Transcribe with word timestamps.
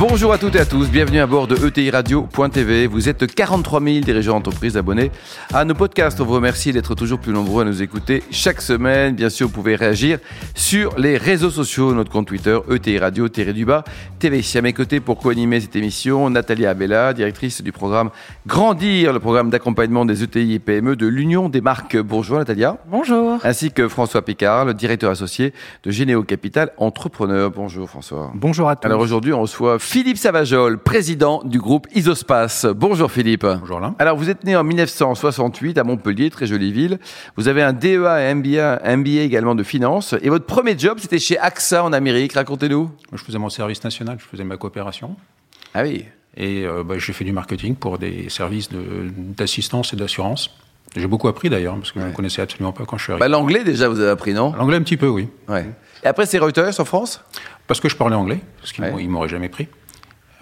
Bonjour 0.00 0.32
à 0.32 0.38
toutes 0.38 0.56
et 0.56 0.60
à 0.60 0.64
tous, 0.64 0.88
bienvenue 0.88 1.20
à 1.20 1.26
bord 1.26 1.46
de 1.46 1.54
ETI 1.66 1.90
Radio.tv. 1.90 2.86
Vous 2.86 3.10
êtes 3.10 3.34
43 3.34 3.82
000 3.82 3.98
dirigeants 3.98 4.40
d'entreprise 4.40 4.78
abonnés 4.78 5.10
à 5.52 5.66
nos 5.66 5.74
podcasts. 5.74 6.18
On 6.22 6.24
vous 6.24 6.32
remercie 6.32 6.72
d'être 6.72 6.94
toujours 6.94 7.18
plus 7.18 7.34
nombreux 7.34 7.64
à 7.64 7.66
nous 7.66 7.82
écouter 7.82 8.22
chaque 8.30 8.62
semaine. 8.62 9.14
Bien 9.14 9.28
sûr, 9.28 9.48
vous 9.48 9.52
pouvez 9.52 9.76
réagir 9.76 10.18
sur 10.54 10.98
les 10.98 11.18
réseaux 11.18 11.50
sociaux, 11.50 11.92
notre 11.92 12.10
compte 12.10 12.28
Twitter, 12.28 12.58
ETI 12.70 12.98
Radio, 12.98 13.28
du 13.28 13.66
bas, 13.66 13.84
TV. 14.18 14.40
À 14.54 14.62
mes 14.62 14.72
côtés 14.72 15.00
pour 15.00 15.18
co-animer 15.18 15.60
cette 15.60 15.76
émission, 15.76 16.30
Nathalie 16.30 16.64
Abella, 16.64 17.12
directrice 17.12 17.60
du 17.60 17.70
programme 17.70 18.08
Grandir, 18.46 19.12
le 19.12 19.20
programme 19.20 19.50
d'accompagnement 19.50 20.06
des 20.06 20.22
ETI 20.22 20.54
et 20.54 20.58
PME 20.60 20.96
de 20.96 21.06
l'Union 21.08 21.50
des 21.50 21.60
marques. 21.60 21.98
Bonjour 21.98 22.38
Natalia. 22.38 22.78
Bonjour. 22.90 23.38
Ainsi 23.44 23.70
que 23.70 23.86
François 23.86 24.22
Picard, 24.22 24.64
le 24.64 24.72
directeur 24.72 25.10
associé 25.10 25.52
de 25.82 25.90
Généo 25.90 26.22
Capital 26.22 26.72
Entrepreneur. 26.78 27.50
Bonjour 27.50 27.86
François. 27.90 28.32
Bonjour 28.34 28.70
à 28.70 28.76
tous. 28.76 28.86
Alors 28.86 29.00
aujourd'hui, 29.00 29.34
on 29.34 29.42
reçoit 29.42 29.78
Philippe 29.90 30.18
Savajol, 30.18 30.78
président 30.78 31.42
du 31.42 31.58
groupe 31.58 31.88
Isospace. 31.92 32.64
Bonjour 32.64 33.10
Philippe. 33.10 33.44
Bonjour 33.44 33.78
Alain. 33.78 33.96
Alors 33.98 34.16
vous 34.16 34.30
êtes 34.30 34.44
né 34.44 34.54
en 34.54 34.62
1968 34.62 35.78
à 35.78 35.82
Montpellier, 35.82 36.30
très 36.30 36.46
jolie 36.46 36.70
ville. 36.70 37.00
Vous 37.36 37.48
avez 37.48 37.60
un 37.60 37.72
DEA 37.72 38.30
et 38.30 38.32
MBA, 38.32 38.96
MBA 38.96 39.22
également 39.22 39.56
de 39.56 39.64
finance. 39.64 40.14
Et 40.22 40.28
votre 40.28 40.46
premier 40.46 40.78
job, 40.78 40.98
c'était 41.00 41.18
chez 41.18 41.36
AXA 41.40 41.82
en 41.82 41.92
Amérique. 41.92 42.34
Racontez-nous. 42.34 42.88
Je 43.12 43.24
faisais 43.24 43.38
mon 43.38 43.48
service 43.48 43.82
national, 43.82 44.18
je 44.20 44.26
faisais 44.26 44.44
ma 44.44 44.56
coopération. 44.56 45.16
Ah 45.74 45.82
oui. 45.82 46.04
Et 46.36 46.64
euh, 46.64 46.84
bah, 46.84 46.94
j'ai 46.98 47.12
fait 47.12 47.24
du 47.24 47.32
marketing 47.32 47.74
pour 47.74 47.98
des 47.98 48.28
services 48.28 48.68
d'assistance 48.70 49.92
et 49.92 49.96
d'assurance. 49.96 50.54
J'ai 50.94 51.08
beaucoup 51.08 51.26
appris 51.26 51.50
d'ailleurs, 51.50 51.74
parce 51.74 51.90
que 51.90 52.00
je 52.00 52.06
ne 52.06 52.12
connaissais 52.12 52.42
absolument 52.42 52.72
pas 52.72 52.84
quand 52.84 52.96
je 52.96 53.02
suis 53.02 53.12
arrivé. 53.12 53.24
Bah, 53.24 53.28
L'anglais 53.28 53.64
déjà, 53.64 53.88
vous 53.88 53.98
avez 53.98 54.10
appris, 54.10 54.34
non? 54.34 54.52
L'anglais 54.56 54.76
un 54.76 54.82
petit 54.82 54.96
peu, 54.96 55.08
oui. 55.08 55.26
Ouais. 55.48 55.68
Et 56.04 56.06
après, 56.06 56.26
c'est 56.26 56.38
Reuters 56.38 56.78
en 56.78 56.84
France? 56.84 57.24
Parce 57.66 57.80
que 57.80 57.88
je 57.88 57.96
parlais 57.96 58.16
anglais, 58.16 58.40
parce 58.60 58.72
qu'ils 58.72 58.84
ne 58.84 59.08
m'auraient 59.08 59.28
jamais 59.28 59.48
pris. 59.48 59.68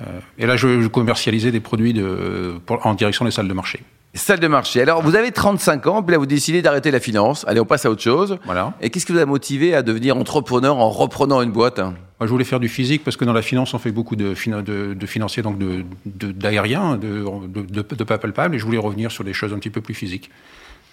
Euh, 0.01 0.21
et 0.39 0.47
là, 0.47 0.57
je, 0.57 0.87
commercialisais 0.87 1.51
des 1.51 1.61
produits 1.61 1.93
de, 1.93 2.55
en 2.69 2.95
direction 2.95 3.25
des 3.25 3.31
salles 3.31 3.49
de 3.49 3.55
marché. 3.55 3.83
Salles 4.15 4.41
de 4.41 4.49
marché. 4.49 4.81
Alors, 4.81 5.03
vous 5.03 5.15
avez 5.15 5.33
35 5.33 5.87
ans, 5.87 6.03
puis 6.03 6.13
là, 6.13 6.19
vous 6.19 6.27
décidez 6.27 6.63
d'arrêter 6.63 6.91
la 6.91 7.01
finance. 7.01 7.45
Allez, 7.47 7.61
on 7.61 7.65
passe 7.65 7.85
à 7.85 7.91
autre 7.91 8.03
chose. 8.03 8.39
Voilà. 8.47 8.73
Et 8.81 8.91
qu'est-ce 8.91 9.07
qui 9.07 9.13
vous 9.13 9.19
a 9.19 9.27
motivé 9.27 9.75
à 9.75 9.83
devenir 9.83 10.17
entrepreneur 10.17 10.79
en 10.79 10.89
reprenant 10.89 11.43
une 11.43 11.53
boîte? 11.53 11.79
Moi, 11.79 12.27
je 12.27 12.29
voulais 12.29 12.45
faire 12.45 12.59
du 12.59 12.69
physique 12.69 13.05
parce 13.05 13.17
que 13.17 13.25
dans 13.25 13.33
la 13.33 13.43
finance, 13.43 13.75
on 13.75 13.79
fait 13.79 13.93
beaucoup 13.93 14.17
de, 14.17 14.35
de, 14.63 14.95
de 14.95 15.07
financiers, 15.07 15.43
donc 15.43 15.57
d'aérien, 16.05 16.97
de, 16.97 17.25
de, 17.49 17.83
pas 18.05 18.19
palpable, 18.19 18.57
et 18.57 18.59
je 18.59 18.65
voulais 18.65 18.79
revenir 18.79 19.13
sur 19.13 19.25
des 19.25 19.33
choses 19.33 19.53
un 19.53 19.59
petit 19.59 19.71
peu 19.71 19.81
plus 19.81 19.95
physiques. 19.95 20.31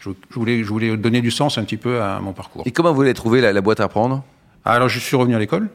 Je, 0.01 0.09
voulais, 0.31 0.63
je 0.63 0.69
voulais 0.69 0.95
donner 0.97 1.21
du 1.21 1.31
sens 1.31 1.57
un 1.57 1.63
petit 1.63 1.77
peu 1.77 2.01
à 2.01 2.19
mon 2.19 2.33
parcours. 2.33 2.63
Et 2.65 2.71
comment 2.71 2.93
vous 2.93 3.01
avez 3.01 3.15
trouvé 3.15 3.41
la, 3.41 3.53
la 3.53 3.61
boîte 3.61 3.79
à 3.79 3.87
prendre? 3.87 4.23
Alors, 4.65 4.89
je 4.89 4.99
suis 4.99 5.15
revenu 5.15 5.35
à 5.35 5.39
l'école. 5.39 5.69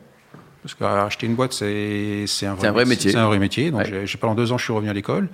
Parce 0.62 0.74
qu'acheter 0.74 1.26
une 1.26 1.34
boîte, 1.34 1.52
c'est 1.52 2.26
un, 2.42 2.52
un, 2.52 2.72
vrai 2.72 2.84
métier. 2.84 3.12
C'est 3.12 3.18
un 3.18 3.26
vrai 3.26 3.38
métier. 3.38 3.70
Donc, 3.70 3.86
j'ai 4.04 4.18
pendant 4.18 4.34
deux 4.34 4.52
ans, 4.52 4.58
je 4.58 4.64
suis 4.64 4.72
revenu 4.72 4.90
à 4.90 4.94
l'école. 4.94 5.28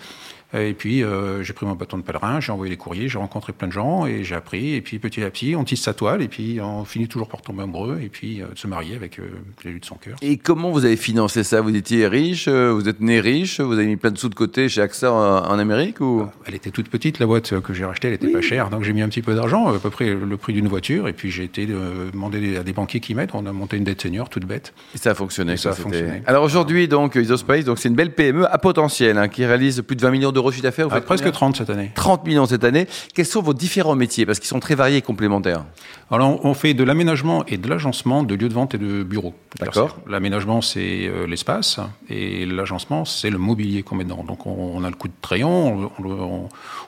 Et 0.54 0.74
puis, 0.74 1.02
euh, 1.02 1.42
j'ai 1.42 1.52
pris 1.52 1.66
mon 1.66 1.74
bâton 1.74 1.98
de 1.98 2.02
pèlerin, 2.02 2.40
j'ai 2.40 2.52
envoyé 2.52 2.70
les 2.70 2.76
courriers, 2.76 3.08
j'ai 3.08 3.18
rencontré 3.18 3.52
plein 3.52 3.68
de 3.68 3.72
gens 3.72 4.06
et 4.06 4.24
j'ai 4.24 4.34
appris. 4.34 4.74
Et 4.74 4.80
puis, 4.80 4.98
petit 4.98 5.22
à 5.22 5.30
petit, 5.30 5.54
on 5.56 5.64
tisse 5.64 5.82
sa 5.82 5.92
toile 5.92 6.22
et 6.22 6.28
puis 6.28 6.60
on 6.60 6.84
finit 6.84 7.08
toujours 7.08 7.28
par 7.28 7.42
tomber 7.42 7.64
amoureux 7.64 7.98
et 8.02 8.08
puis 8.08 8.40
euh, 8.40 8.46
de 8.54 8.58
se 8.58 8.66
marier 8.66 8.94
avec 8.94 9.18
euh, 9.18 9.24
l'élu 9.64 9.80
de 9.80 9.84
son 9.84 9.96
cœur. 9.96 10.16
Et 10.22 10.38
comment 10.38 10.70
vous 10.70 10.84
avez 10.84 10.96
financé 10.96 11.44
ça? 11.44 11.60
Vous 11.60 11.74
étiez 11.74 12.06
riche 12.06 12.48
Vous 12.48 12.88
êtes 12.88 13.00
né 13.00 13.20
riche 13.20 13.60
Vous 13.60 13.74
avez 13.74 13.86
mis 13.86 13.96
plein 13.96 14.10
de 14.10 14.18
sous 14.18 14.28
de 14.28 14.34
côté 14.34 14.68
chez 14.68 14.80
AXA 14.80 15.12
en, 15.12 15.58
Amérique 15.58 16.00
ou? 16.00 16.26
Elle 16.44 16.54
était 16.54 16.70
toute 16.70 16.88
petite, 16.88 17.18
la 17.18 17.26
boîte 17.26 17.60
que 17.60 17.74
j'ai 17.74 17.84
rachetée, 17.84 18.08
elle 18.08 18.14
était 18.14 18.28
pas 18.28 18.40
chère. 18.40 18.70
Donc, 18.70 18.82
j'ai 18.82 18.92
mis 18.92 19.02
un 19.02 19.08
petit 19.08 19.22
peu 19.22 19.34
d'argent, 19.34 19.68
à 19.68 19.78
peu 19.78 19.90
près 19.90 20.14
le 20.14 20.36
prix 20.36 20.52
d'une 20.52 20.68
voiture. 20.68 21.08
Et 21.08 21.12
puis, 21.12 21.30
j'ai 21.30 21.44
été 21.44 21.66
demander 21.66 22.56
à 22.56 22.62
des 22.62 22.72
banquiers 22.72 23.00
qui 23.00 23.14
m'aident. 23.14 23.30
On 23.34 23.46
a 23.46 23.52
monté 23.52 23.76
une 23.76 23.84
dette 23.84 24.02
senior 24.02 24.28
toute 24.28 24.44
bête. 24.44 24.72
Et 24.94 24.98
ça 24.98 25.10
a 25.10 25.14
fonctionné. 25.14 25.56
ça, 25.56 25.70
a 25.70 25.72
fonctionné. 25.72 26.22
Alors 26.26 26.44
aujourd'hui, 26.44 26.88
donc, 26.88 27.14
Isospace, 27.14 27.64
donc 27.64 27.78
c'est 27.78 27.88
une 27.88 27.94
belle 27.94 28.14
PME 28.14 28.46
à 28.52 28.58
potentiel 28.58 29.18
hein, 29.18 29.28
qui 29.28 29.44
réalise 29.44 29.82
plus 29.82 29.96
de 29.96 30.02
20 30.02 30.10
millions 30.10 30.32
d'euros 30.32 30.35
de 30.44 30.50
chiffre 30.50 30.62
d'affaires. 30.62 30.88
presque 31.02 31.30
30 31.30 31.56
cette 31.56 31.70
année. 31.70 31.90
30 31.94 32.26
millions 32.26 32.46
cette 32.46 32.64
année. 32.64 32.86
Quels 33.14 33.26
sont 33.26 33.42
vos 33.42 33.54
différents 33.54 33.94
métiers? 33.94 34.26
Parce 34.26 34.38
qu'ils 34.38 34.48
sont 34.48 34.60
très 34.60 34.74
variés 34.74 34.98
et 34.98 35.02
complémentaires. 35.02 35.64
Alors, 36.10 36.44
on 36.44 36.54
fait 36.54 36.74
de 36.74 36.84
l'aménagement 36.84 37.44
et 37.46 37.56
de 37.56 37.68
l'agencement 37.68 38.22
de 38.22 38.34
lieux 38.34 38.48
de 38.48 38.54
vente 38.54 38.74
et 38.74 38.78
de 38.78 39.02
bureaux. 39.02 39.34
D'accord. 39.58 39.98
L'aménagement, 40.06 40.60
c'est 40.60 41.06
euh, 41.06 41.26
l'espace 41.26 41.80
et 42.08 42.46
l'agencement, 42.46 43.04
c'est 43.04 43.30
le 43.30 43.38
mobilier 43.38 43.82
qu'on 43.82 43.96
met 43.96 44.04
dedans. 44.04 44.22
Donc, 44.22 44.46
on, 44.46 44.84
a 44.84 44.90
le 44.90 44.94
coup 44.94 45.08
de 45.08 45.14
crayon, 45.20 45.90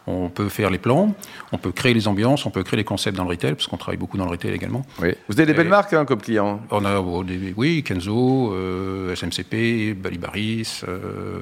on, 0.07 0.29
peut 0.29 0.49
faire 0.49 0.71
les 0.71 0.79
plans, 0.79 1.15
on 1.53 1.59
peut 1.59 1.73
créer 1.73 1.95
les 1.95 2.07
ambiances, 2.07 2.47
on 2.47 2.51
peut 2.51 2.63
créer 2.63 2.77
les 2.77 2.85
concepts 2.85 3.17
dans 3.17 3.25
le 3.25 3.31
retail, 3.31 3.55
parce 3.55 3.67
qu'on 3.67 3.77
travaille 3.77 3.99
beaucoup 3.99 4.19
dans 4.19 4.25
le 4.25 4.31
retail 4.31 4.53
également. 4.53 4.83
Oui. 5.03 5.15
Vous 5.29 5.41
avez 5.41 5.47
des 5.47 5.55
belles 5.55 5.69
marques 5.69 5.93
hein, 5.93 6.05
comme 6.05 6.21
clients 6.21 6.61
On 6.71 6.85
a 6.85 7.01
oh, 7.01 7.25
oui, 7.57 7.83
Kenzo, 7.83 8.53
euh, 8.53 9.15
SMCP, 9.15 9.95
Balibaris, 9.95 10.83
euh, 10.87 11.41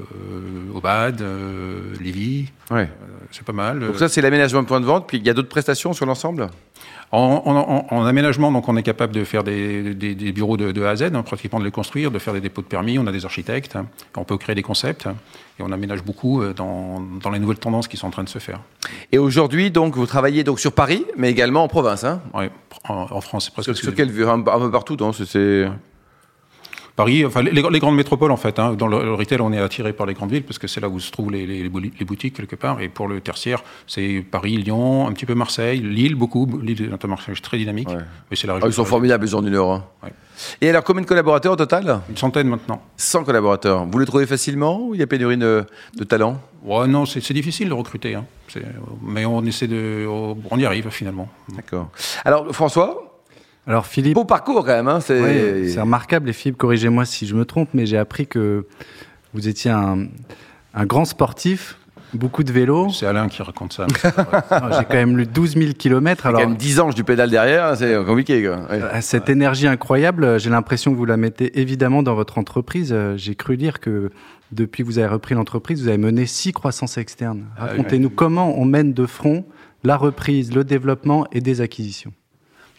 Obad, 0.75 1.21
euh, 1.21 1.95
Livy. 2.03 2.51
Ouais. 2.71 2.89
c'est 3.31 3.45
pas 3.45 3.53
mal. 3.53 3.81
Donc 3.81 3.97
ça, 3.97 4.09
c'est 4.09 4.21
l'aménagement 4.21 4.63
de 4.63 4.67
point 4.67 4.81
de 4.81 4.87
vente. 4.87 5.07
Puis 5.07 5.19
il 5.19 5.27
y 5.27 5.31
a 5.31 5.35
d'autres 5.35 5.49
prestations 5.49 5.93
sur 5.93 6.07
l'ensemble? 6.07 6.49
En, 7.13 8.05
aménagement, 8.05 8.51
donc 8.51 8.69
on 8.69 8.77
est 8.77 8.83
capable 8.83 9.15
de 9.15 9.23
faire 9.25 9.45
des, 9.45 9.95
bureaux 10.35 10.57
de, 10.57 10.83
A 10.83 10.91
à 10.91 10.97
Z, 10.97 11.03
hein, 11.15 11.23
pratiquement 11.23 11.61
de 11.61 11.65
les 11.65 11.71
construire, 11.71 12.11
de 12.11 12.19
faire 12.19 12.35
des 12.35 12.41
dépôts 12.41 12.63
de 12.63 12.67
permis. 12.67 12.99
On 12.99 13.07
a 13.07 13.13
des 13.13 13.25
architectes, 13.25 13.77
hein. 13.77 13.87
on 14.17 14.25
peut 14.25 14.37
créer 14.37 14.55
des 14.57 14.63
concepts 14.63 15.07
et 15.59 15.63
on 15.63 15.71
aménage 15.71 16.03
beaucoup 16.03 16.43
euh, 16.43 16.53
dans, 16.53 17.31
les 17.33 17.39
nouvelles 17.39 17.59
tendances 17.59 17.89
qui 17.89 17.97
sont 17.97 18.09
en 18.09 18.11
train 18.11 18.25
de 18.25 18.29
se 18.29 18.39
faire. 18.39 18.61
Et 19.13 19.19
aujourd'hui, 19.19 19.71
donc, 19.71 19.97
vous 19.97 20.07
travaillez 20.07 20.43
donc 20.43 20.59
sur 20.59 20.73
Paris, 20.73 21.05
mais 21.17 21.31
également 21.31 21.63
en 21.63 21.69
province. 21.69 22.05
Hein? 22.05 22.21
Oui, 22.35 22.47
en, 22.89 23.21
France, 23.21 23.47
c'est 23.47 23.53
presque. 23.53 23.75
Sur, 23.75 23.85
sur 23.85 23.95
quelle 23.95 24.11
vue 24.11 24.27
Un 24.27 24.41
peu 24.41 24.71
partout, 24.71 24.97
c'est 25.13 25.69
Paris, 26.97 27.27
enfin 27.27 27.43
les, 27.43 27.79
grandes 27.79 27.95
métropoles 27.95 28.31
en 28.31 28.39
fait. 28.39 28.59
Hein. 28.59 28.73
Dans 28.73 28.89
le, 28.89 29.13
retail, 29.13 29.41
on 29.43 29.53
est 29.53 29.61
attiré 29.61 29.93
par 29.93 30.07
les 30.07 30.15
grandes 30.15 30.33
villes 30.33 30.45
parce 30.45 30.59
que 30.59 30.67
c'est 30.67 30.81
là 30.81 30.89
où 30.89 30.99
se 30.99 31.11
trouvent 31.11 31.31
les, 31.31 31.47
les, 31.47 31.69
boutiques 31.69 32.35
quelque 32.35 32.57
part. 32.57 32.81
Et 32.81 32.89
pour 32.89 33.07
le 33.07 33.21
tertiaire, 33.21 33.63
c'est 33.87 34.25
Paris, 34.29 34.57
Lyon, 34.57 35.07
un 35.07 35.13
petit 35.13 35.27
peu 35.27 35.35
Marseille, 35.35 35.81
Lille, 35.81 36.15
beaucoup. 36.15 36.49
Lille 36.63 36.91
est 36.91 37.05
un 37.05 37.09
marché 37.09 37.33
très 37.35 37.59
dynamique. 37.59 37.89
Mais 38.31 38.37
c'est 38.37 38.47
la 38.47 38.55
région. 38.55 38.67
Ah, 38.67 38.71
ils 38.71 38.75
sont 38.75 38.87
formidables, 38.87 39.27
ils 39.27 39.37
ont 39.37 39.43
du 39.43 39.51
Nord. 39.51 39.73
Hein. 40.03 40.09
Et 40.61 40.71
alors, 40.71 40.85
combien 40.85 41.03
de 41.03 41.07
collaborateurs 41.07 41.53
au 41.53 41.57
total? 41.57 42.01
Une 42.09 42.17
centaine 42.17 42.49
maintenant. 42.49 42.83
100 42.97 43.25
collaborateurs. 43.25 43.87
Vous 43.87 43.99
les 43.99 44.07
trouvez 44.07 44.27
facilement 44.27 44.81
ou 44.81 44.95
il 44.95 45.01
y 45.01 45.03
a 45.03 45.07
pénurie 45.07 45.37
de, 45.37 45.65
de 45.97 46.05
talent? 46.05 46.41
Ouais, 46.65 46.87
Non, 46.87 47.07
c'est 47.07 47.33
difficile 47.33 47.69
de 47.69 47.75
recruter. 47.75 48.15
Hein. 48.15 48.25
Mais 49.03 49.25
on 49.27 49.45
essaie 49.45 49.67
de. 49.67 50.07
On 50.09 50.59
y 50.59 50.65
arrive 50.65 50.89
finalement. 50.91 51.29
D'accord. 51.55 51.91
Alors, 52.25 52.55
François, 52.55 53.16
alors 53.67 53.87
Philippe. 53.87 54.15
Beau 54.15 54.25
parcours 54.25 54.65
quand 54.65 54.73
même. 54.73 54.89
Hein, 54.89 55.01
c'est 55.01 55.81
remarquable 55.81 56.29
et 56.29 56.33
Philippe, 56.33 56.57
corrigez-moi 56.59 57.05
si 57.05 57.27
je 57.27 57.35
me 57.35 57.45
trompe, 57.45 57.71
mais 57.75 57.87
j'ai 57.87 57.99
appris 57.99 58.27
que 58.27 58.67
vous 59.35 59.49
étiez 59.49 59.71
un, 59.71 60.07
grand 60.85 61.05
sportif. 61.05 61.79
Beaucoup 62.15 62.45
de 62.45 62.53
vélo. 62.53 62.89
C'est 62.91 63.05
Alain 63.05 63.29
qui 63.29 63.43
raconte 63.43 63.73
ça. 63.73 63.87
J'ai 63.95 64.85
quand 64.85 64.95
même 64.95 65.19
lu 65.19 65.27
12 65.27 65.57
000 65.57 65.73
km. 65.77 66.27
Alors, 66.27 66.41
quand 66.41 66.49
même 66.49 66.57
10 66.57 66.81
ans 66.81 66.89
du 66.91 67.03
pédale 67.03 67.31
derrière, 67.31 67.67
hein, 67.67 67.75
c'est 67.75 67.97
compliqué. 68.07 68.45
Quoi. 68.45 68.59
Euh, 68.71 69.01
cette 69.01 69.29
énergie 69.29 69.67
incroyable, 69.67 70.39
j'ai 70.39 70.49
l'impression 70.49 70.93
que 70.93 70.97
vous 70.97 71.05
la 71.05 71.17
mettez 71.17 71.61
évidemment 71.61 72.05
dans 72.05 72.15
votre 72.15 72.39
entreprise. 72.39 72.91
Euh, 72.93 73.17
j'ai 73.17 73.35
cru 73.35 73.57
lire 73.57 73.81
que 73.81 74.11
depuis 74.53 74.85
que 74.85 74.89
vous 74.89 74.99
avez 74.99 75.09
repris 75.09 75.35
l'entreprise, 75.35 75.83
vous 75.83 75.89
avez 75.89 75.99
mené 75.99 76.27
six 76.27 76.53
croissances 76.53 76.97
externes. 76.97 77.45
Ah 77.59 77.67
Racontez-nous 77.67 78.11
comment 78.11 78.57
on 78.57 78.65
mène 78.65 78.93
de 78.95 79.05
front 79.05 79.45
la 79.83 79.97
reprise, 79.97 80.55
le 80.55 80.65
développement 80.65 81.27
et 81.33 81.41
des 81.41 81.61
acquisitions. 81.61 82.13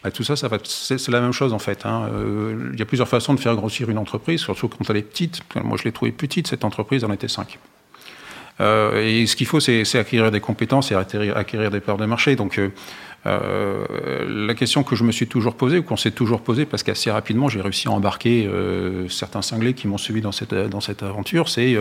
Bah, 0.04 0.12
tout 0.12 0.22
ça, 0.22 0.36
ça 0.36 0.48
c'est 0.64 1.10
la 1.10 1.20
même 1.20 1.32
chose 1.32 1.52
en 1.52 1.58
fait. 1.58 1.84
Hein. 1.84 2.08
Euh, 2.12 2.70
il 2.72 2.78
y 2.78 2.82
a 2.82 2.86
plusieurs 2.86 3.08
façons 3.08 3.34
de 3.34 3.40
faire 3.40 3.54
grossir 3.56 3.90
une 3.90 3.98
entreprise, 3.98 4.40
surtout 4.40 4.68
quand 4.68 4.88
elle 4.88 4.96
est 4.96 5.02
petite. 5.02 5.40
Moi, 5.56 5.76
je 5.76 5.84
l'ai 5.84 5.92
trouvée 5.92 6.12
petite, 6.12 6.46
cette 6.46 6.64
entreprise, 6.64 7.04
en 7.04 7.12
était 7.12 7.28
cinq. 7.28 7.58
Euh, 8.60 9.04
et 9.04 9.26
ce 9.26 9.36
qu'il 9.36 9.46
faut, 9.46 9.60
c'est 9.60 9.98
acquérir 9.98 10.30
des 10.30 10.40
compétences 10.40 10.90
et 10.90 10.94
acquérir, 10.94 11.70
des 11.70 11.80
parts 11.80 11.96
de 11.96 12.06
marché. 12.06 12.36
Donc, 12.36 12.60
euh, 13.26 14.24
la 14.46 14.54
question 14.54 14.82
que 14.82 14.96
je 14.96 15.04
me 15.04 15.12
suis 15.12 15.26
toujours 15.26 15.54
posée, 15.54 15.78
ou 15.78 15.82
qu'on 15.82 15.96
s'est 15.96 16.10
toujours 16.12 16.42
posée, 16.42 16.64
parce 16.64 16.82
qu'assez 16.82 17.10
rapidement, 17.10 17.48
j'ai 17.48 17.60
réussi 17.60 17.88
à 17.88 17.92
embarquer 17.92 18.48
certains 19.08 19.42
cinglés 19.42 19.74
qui 19.74 19.86
m'ont 19.88 19.98
suivi 19.98 20.20
dans 20.20 20.32
cette, 20.32 20.54
dans 20.54 20.80
cette 20.80 21.02
aventure, 21.02 21.48
c'est 21.48 21.76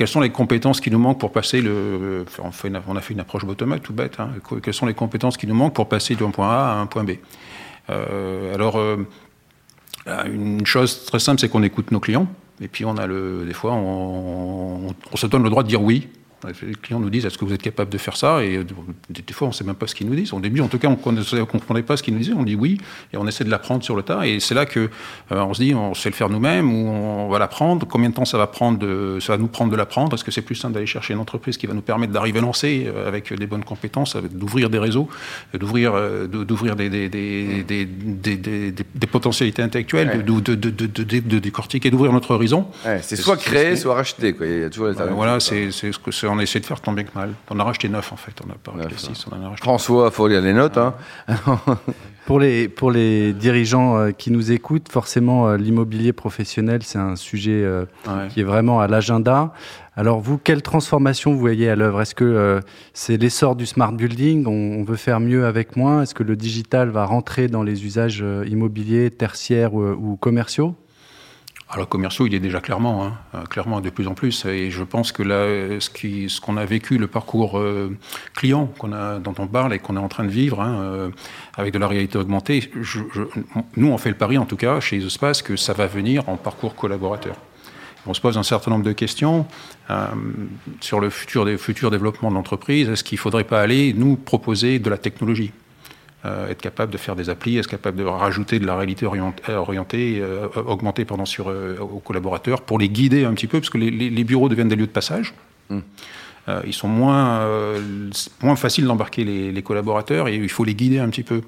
quelles 0.00 0.08
sont 0.08 0.22
les 0.22 0.30
compétences 0.30 0.80
qui 0.80 0.90
nous 0.90 0.98
manquent 0.98 1.20
pour 1.20 1.30
passer 1.30 1.60
le. 1.60 2.24
On, 2.42 2.96
a 2.96 3.00
fait 3.02 3.12
une 3.12 3.20
approche 3.20 3.44
bottom-up, 3.44 3.82
tout 3.82 3.92
bête. 3.92 4.18
Hein. 4.18 4.30
Quelles 4.62 4.72
sont 4.72 4.86
les 4.86 4.94
compétences 4.94 5.36
qui 5.36 5.46
nous 5.46 5.54
manquent 5.54 5.74
pour 5.74 5.90
passer 5.90 6.14
d'un 6.14 6.30
point 6.30 6.48
A 6.48 6.72
à 6.72 6.76
un 6.76 6.86
point 6.86 7.04
B? 7.04 7.10
Alors, 7.86 8.80
une 10.24 10.64
chose 10.64 11.04
très 11.04 11.18
simple, 11.18 11.38
c'est 11.38 11.50
qu'on 11.50 11.62
écoute 11.62 11.90
nos 11.90 12.00
clients. 12.00 12.26
Et 12.62 12.68
puis 12.68 12.86
on 12.86 12.96
a 12.96 13.06
le, 13.06 13.44
des 13.46 13.52
fois, 13.52 13.74
on, 13.74 14.94
se 15.16 15.26
donne 15.26 15.42
le 15.42 15.50
droit 15.50 15.64
de 15.64 15.68
dire 15.68 15.82
oui 15.82 16.08
Les 16.44 16.74
clients 16.74 17.00
nous 17.00 17.10
disent 17.10 17.26
est-ce 17.26 17.36
que 17.38 17.44
vous 17.44 17.52
êtes 17.52 17.62
capable 17.62 17.90
de 17.90 17.98
faire 17.98 18.16
ça? 18.16 18.42
Et 18.42 18.64
des 18.64 19.32
fois, 19.32 19.48
on 19.48 19.50
ne 19.50 19.54
sait 19.54 19.64
même 19.64 19.74
pas 19.74 19.86
ce 19.86 19.94
qu'ils 19.94 20.08
nous 20.08 20.14
disent. 20.14 20.32
Au 20.32 20.40
début, 20.40 20.60
en 20.60 20.68
tout 20.68 20.78
cas, 20.78 20.88
on 20.88 21.12
ne 21.12 21.44
comprenait 21.44 21.82
pas 21.82 21.96
ce 21.96 22.02
qu'ils 22.02 22.14
nous 22.14 22.20
disaient. 22.20 22.32
On 22.32 22.42
dit 22.42 22.54
oui, 22.54 22.78
et 23.12 23.16
on 23.16 23.26
essaie 23.26 23.44
de 23.44 23.50
l'apprendre 23.50 23.82
sur 23.82 23.96
le 23.96 24.02
tas. 24.02 24.26
Et 24.26 24.40
c'est 24.40 24.54
là 24.54 24.66
que 24.66 24.90
on 25.30 25.54
se 25.54 25.62
dit 25.62 25.74
on 25.74 25.94
sait 25.94 26.08
le 26.08 26.14
faire 26.14 26.28
nous-mêmes 26.28 26.72
ou 26.72 26.88
on 26.88 27.28
va 27.28 27.38
l'apprendre. 27.38 27.86
Combien 27.86 28.10
de 28.10 28.14
temps 28.14 28.24
ça 28.24 28.38
va 28.38 28.46
prendre 28.46 28.78
de, 28.78 29.18
Ça 29.20 29.32
va 29.34 29.38
nous 29.38 29.48
prendre 29.48 29.70
de 29.70 29.76
l'apprendre? 29.76 30.14
Est-ce 30.14 30.24
que 30.24 30.30
c'est 30.30 30.42
plus 30.42 30.54
simple 30.54 30.74
d'aller 30.74 30.86
chercher 30.86 31.14
une 31.14 31.20
entreprise 31.20 31.56
qui 31.56 31.66
va 31.66 31.74
nous 31.74 31.82
permettre 31.82 32.12
d'arriver 32.12 32.38
à 32.38 32.42
lancer 32.42 32.90
avec 33.06 33.32
des 33.32 33.46
bonnes 33.46 33.64
compétences, 33.64 34.16
d'ouvrir 34.16 34.70
des 34.70 34.78
réseaux, 34.78 35.08
d'ouvrir 35.54 35.92
d'ouvrir 36.28 36.76
des, 36.76 36.88
des, 36.88 37.08
des, 37.08 37.84
des, 37.84 39.06
potentialités 39.06 39.62
intellectuelles, 39.62 40.24
de, 40.24 40.40
de, 40.40 40.54
de, 40.54 40.70
de, 40.70 41.38
décortiquer, 41.38 41.90
d'ouvrir 41.90 42.12
notre 42.12 42.32
horizon. 42.32 42.66
c'est 43.02 43.16
soit 43.16 43.36
créer, 43.36 43.76
soit 43.76 43.94
racheter. 43.94 44.32
Quoi. 44.32 44.46
Il 44.46 44.60
y 44.60 44.64
a 44.64 44.70
toujours 44.70 44.92
voilà, 45.10 45.40
c'est 45.40 45.70
ce 45.70 45.98
que 45.98 46.10
on 46.30 46.38
essaie 46.40 46.60
de 46.60 46.66
faire 46.66 46.80
tant 46.80 46.92
bien 46.92 47.04
que 47.04 47.16
mal. 47.16 47.32
On 47.50 47.58
a 47.58 47.64
racheté 47.64 47.88
neuf 47.88 48.12
en 48.12 48.16
fait, 48.16 48.32
on 48.44 48.46
n'a 48.46 48.54
pas 48.54 48.72
racheté 48.72 48.96
six. 48.96 49.26
On 49.30 49.36
en 49.36 49.44
a 49.44 49.48
racheté 49.50 49.62
François, 49.62 50.10
faut 50.10 50.28
lire 50.28 50.40
les 50.40 50.52
notes. 50.52 50.78
Hein. 50.78 50.94
Pour 52.26 52.38
les, 52.38 52.68
pour 52.68 52.92
les 52.92 53.32
dirigeants 53.32 53.98
euh, 53.98 54.10
qui 54.12 54.30
nous 54.30 54.52
écoutent, 54.52 54.88
forcément, 54.88 55.48
euh, 55.48 55.56
l'immobilier 55.56 56.12
professionnel, 56.12 56.82
c'est 56.84 56.98
un 56.98 57.16
sujet 57.16 57.64
euh, 57.64 57.86
qui 58.28 58.38
est 58.38 58.44
vraiment 58.44 58.80
à 58.80 58.86
l'agenda. 58.86 59.52
Alors 59.96 60.20
vous, 60.20 60.38
quelle 60.38 60.62
transformation 60.62 61.32
vous 61.32 61.40
voyez 61.40 61.68
à 61.68 61.74
l'œuvre? 61.74 62.02
Est-ce 62.02 62.14
que 62.14 62.60
c'est 62.94 63.16
l'essor 63.16 63.56
du 63.56 63.66
smart 63.66 63.90
building? 63.90 64.46
On, 64.46 64.84
veut 64.84 64.96
faire 64.96 65.18
mieux 65.18 65.44
avec 65.44 65.76
moins? 65.76 66.02
Est-ce 66.02 66.14
que 66.14 66.22
le 66.22 66.36
digital 66.36 66.90
va 66.90 67.04
rentrer 67.04 67.48
dans 67.48 67.64
les 67.64 67.84
usages 67.84 68.24
immobiliers, 68.46 69.10
tertiaires 69.10 69.74
ou 69.74 70.16
commerciaux? 70.16 70.76
Alors, 71.72 71.88
commerciaux, 71.88 72.26
il 72.26 72.34
est 72.34 72.40
déjà 72.40 72.60
clairement, 72.60 73.04
hein, 73.04 73.12
euh, 73.36 73.44
clairement 73.44 73.80
de 73.80 73.90
plus 73.90 74.08
en 74.08 74.14
plus. 74.14 74.44
Et 74.44 74.72
je 74.72 74.82
pense 74.82 75.12
que 75.12 75.22
là, 75.22 75.78
ce 75.78 75.88
qu'on 76.40 76.56
ce 76.56 76.60
a 76.60 76.64
vécu, 76.64 76.98
le 76.98 77.06
parcours 77.06 77.60
euh, 77.60 77.96
client 78.34 78.66
qu'on 78.66 78.92
a, 78.92 79.20
dont 79.20 79.34
on 79.38 79.46
parle 79.46 79.72
et 79.72 79.78
qu'on 79.78 79.96
est 79.96 80.00
en 80.00 80.08
train 80.08 80.24
de 80.24 80.30
vivre, 80.30 80.60
hein, 80.60 80.80
euh, 80.80 81.10
avec 81.56 81.72
de 81.72 81.78
la 81.78 81.86
réalité 81.86 82.18
augmentée, 82.18 82.68
je, 82.80 83.00
nous, 83.76 83.86
on 83.86 83.98
fait 83.98 84.08
le 84.08 84.16
pari, 84.16 84.36
en 84.36 84.46
tout 84.46 84.56
cas, 84.56 84.80
chez 84.80 84.96
Isospace, 84.96 85.42
que 85.42 85.54
ça 85.54 85.72
va 85.72 85.86
venir 85.86 86.28
en 86.28 86.36
parcours 86.36 86.74
collaborateur. 86.74 87.36
On 88.04 88.14
se 88.14 88.20
pose 88.20 88.36
un 88.36 88.42
certain 88.42 88.72
nombre 88.72 88.84
de 88.84 88.92
questions 88.92 89.46
sur 90.80 91.00
le 91.00 91.10
futur, 91.10 91.44
des, 91.44 91.58
futurs 91.58 91.90
développement 91.90 92.30
de 92.30 92.34
l'entreprise. 92.34 92.88
Est-ce 92.88 93.04
qu'il 93.04 93.16
ne 93.16 93.20
faudrait 93.20 93.44
pas 93.44 93.60
aller 93.60 93.92
nous 93.92 94.16
proposer 94.16 94.78
de 94.78 94.88
la 94.88 94.96
technologie? 94.96 95.52
euh, 95.52 95.69
être 96.24 96.60
capable 96.60 96.92
de 96.92 96.98
faire 96.98 97.16
des 97.16 97.30
applis, 97.30 97.56
être 97.56 97.66
capable 97.66 97.96
de 97.96 98.04
rajouter 98.04 98.58
de 98.58 98.66
la 98.66 98.76
réalité 98.76 99.06
orientée, 99.06 100.18
euh, 100.20 100.48
augmentée 100.66 101.04
pendant 101.06 101.24
sur, 101.24 101.48
euh, 101.48 101.78
aux 101.78 102.00
collaborateurs 102.00 102.60
pour 102.60 102.78
les 102.78 102.90
guider 102.90 103.24
un 103.24 103.32
petit 103.32 103.46
peu, 103.46 103.58
parce 103.58 103.70
que 103.70 103.78
les, 103.78 104.24
bureaux 104.24 104.48
deviennent 104.48 104.68
des 104.68 104.76
lieux 104.76 104.86
de 104.86 104.92
passage. 104.92 105.34
Hmm. 105.70 105.80
ils 106.66 106.74
sont 106.74 106.88
moins, 106.88 107.46
moins 108.42 108.56
faciles 108.56 108.84
d'embarquer 108.84 109.24
les, 109.24 109.62
collaborateurs 109.62 110.26
et 110.26 110.34
il 110.34 110.48
faut 110.48 110.64
les 110.64 110.74
guider 110.74 110.98
un 110.98 111.08
petit 111.08 111.22
peu. 111.22 111.42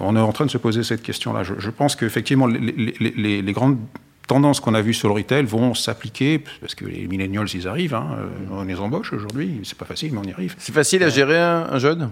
on 0.00 0.16
est 0.16 0.20
en 0.20 0.32
train 0.32 0.46
de 0.46 0.50
se 0.50 0.58
poser 0.58 0.82
cette 0.82 1.02
question-là. 1.02 1.42
Je, 1.44 1.70
pense 1.70 1.94
qu'effectivement, 1.94 2.46
les, 2.46 3.42
les, 3.42 3.52
grandes 3.52 3.78
tendances 4.26 4.60
qu'on 4.60 4.74
a 4.74 4.80
vues 4.80 4.94
sur 4.94 5.08
le 5.08 5.14
retail 5.14 5.44
vont 5.44 5.74
s'appliquer, 5.74 6.42
parce 6.60 6.74
que 6.74 6.86
les 6.86 7.06
millennials, 7.06 7.48
ils 7.52 7.68
arrivent, 7.68 7.94
hein, 7.94 8.16
on 8.50 8.64
les 8.64 8.80
embauche 8.80 9.12
aujourd'hui, 9.12 9.60
c'est 9.62 9.78
pas 9.78 9.84
facile, 9.84 10.12
mais 10.12 10.20
on 10.24 10.28
y 10.28 10.32
arrive. 10.32 10.54
C'est 10.58 10.74
facile 10.74 11.02
à 11.02 11.10
gérer 11.10 11.38
un 11.38 11.78
jeune? 11.78 12.10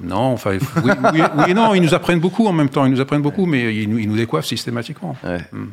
Non, 0.00 0.32
enfin, 0.32 0.56
oui, 0.82 1.20
et 1.48 1.54
non, 1.54 1.74
ils 1.74 1.82
nous 1.82 1.94
apprennent 1.94 2.20
beaucoup 2.20 2.46
en 2.46 2.52
même 2.52 2.70
temps, 2.70 2.84
ils 2.86 2.92
nous 2.92 3.00
apprennent 3.00 3.22
beaucoup, 3.22 3.46
mais 3.46 3.74
ils 3.74 3.88
nous, 3.88 4.16
décoiffent 4.16 4.46
systématiquement. 4.46 5.16
Hmm. 5.52 5.66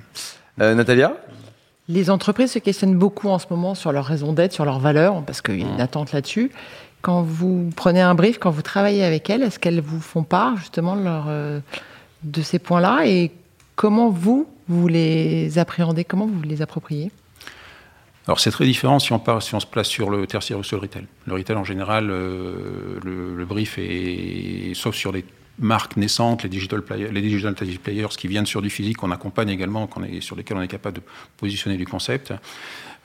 Euh, 0.61 0.75
Natalia 0.75 1.13
Les 1.87 2.09
entreprises 2.09 2.51
se 2.51 2.59
questionnent 2.59 2.97
beaucoup 2.97 3.29
en 3.29 3.39
ce 3.39 3.45
moment 3.49 3.75
sur 3.75 3.91
leur 3.91 4.05
raison 4.05 4.33
d'être, 4.33 4.51
sur 4.51 4.65
leurs 4.65 4.79
valeurs, 4.79 5.23
parce 5.23 5.41
qu'il 5.41 5.59
y 5.59 5.63
a 5.63 5.67
une 5.67 5.77
hmm. 5.77 5.81
attente 5.81 6.11
là-dessus. 6.11 6.51
Quand 7.01 7.21
vous 7.21 7.69
prenez 7.75 8.01
un 8.01 8.13
brief, 8.13 8.39
quand 8.39 8.51
vous 8.51 8.61
travaillez 8.61 9.05
avec 9.05 9.29
elles, 9.29 9.41
est-ce 9.41 9.57
qu'elles 9.57 9.79
vous 9.79 10.01
font 10.01 10.23
part 10.23 10.57
justement 10.57 10.97
de, 10.97 11.03
leur, 11.03 11.25
euh, 11.29 11.61
de 12.23 12.41
ces 12.41 12.59
points-là? 12.59 13.03
Et 13.05 13.31
comment 13.77 14.09
vous, 14.09 14.47
vous 14.67 14.89
les 14.89 15.57
appréhendez? 15.59 16.03
Comment 16.03 16.27
vous 16.27 16.41
les 16.41 16.61
appropriez? 16.61 17.09
Alors 18.29 18.39
c'est 18.39 18.51
très 18.51 18.65
différent 18.65 18.99
si 18.99 19.11
on, 19.11 19.39
si 19.39 19.55
on 19.55 19.59
se 19.59 19.65
place 19.65 19.87
sur 19.87 20.11
le 20.11 20.27
tertiaire 20.27 20.59
ou 20.59 20.63
sur 20.63 20.77
le 20.77 20.83
retail. 20.83 21.07
Le 21.25 21.33
retail 21.33 21.55
en 21.55 21.63
général, 21.63 22.11
euh, 22.11 22.99
le, 23.03 23.43
brief 23.43 23.79
est, 23.79 24.75
sauf 24.75 24.95
sur 24.95 25.11
les 25.11 25.25
marques 25.57 25.97
naissantes, 25.97 26.43
les 26.43 26.49
digital, 26.49 26.83
players, 26.83 27.11
les 27.11 27.21
digital 27.21 27.55
players 27.55 28.09
qui 28.15 28.27
viennent 28.27 28.45
sur 28.45 28.61
du 28.61 28.69
physique, 28.69 28.97
qu'on 28.97 29.09
accompagne 29.09 29.49
également, 29.49 29.87
qu'on 29.87 30.03
est, 30.03 30.21
sur 30.21 30.35
lesquels 30.35 30.57
on 30.57 30.61
est 30.61 30.67
capable 30.67 30.97
de 30.97 31.01
positionner 31.37 31.75
du 31.75 31.87
concept. 31.87 32.31